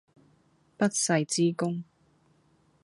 [0.77, 1.83] 不世之功